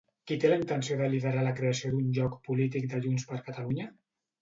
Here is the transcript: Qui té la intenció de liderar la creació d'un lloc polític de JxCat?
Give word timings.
Qui 0.29 0.37
té 0.43 0.49
la 0.51 0.55
intenció 0.61 0.97
de 1.01 1.09
liderar 1.11 1.45
la 1.49 1.53
creació 1.61 1.93
d'un 1.93 2.09
lloc 2.19 2.41
polític 2.51 2.91
de 2.97 3.07
JxCat? 3.07 3.65